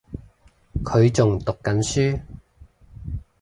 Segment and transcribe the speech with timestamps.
[0.83, 2.19] 佢仲讀緊書